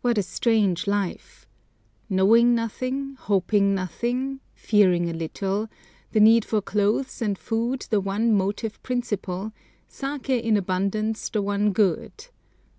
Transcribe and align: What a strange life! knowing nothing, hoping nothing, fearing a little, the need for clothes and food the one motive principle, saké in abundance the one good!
What 0.00 0.16
a 0.16 0.22
strange 0.22 0.86
life! 0.86 1.46
knowing 2.08 2.54
nothing, 2.54 3.16
hoping 3.18 3.74
nothing, 3.74 4.40
fearing 4.54 5.10
a 5.10 5.12
little, 5.12 5.68
the 6.12 6.20
need 6.20 6.46
for 6.46 6.62
clothes 6.62 7.20
and 7.20 7.36
food 7.36 7.82
the 7.90 8.00
one 8.00 8.32
motive 8.32 8.82
principle, 8.82 9.52
saké 9.86 10.40
in 10.42 10.56
abundance 10.56 11.28
the 11.28 11.42
one 11.42 11.74
good! 11.74 12.28